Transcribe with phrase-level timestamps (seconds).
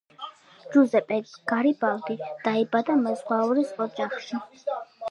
[0.75, 1.19] ჯუზეპე
[1.51, 2.17] გარიბალდი
[2.49, 4.43] დაიბადა მეზღვაურის ოჯახში.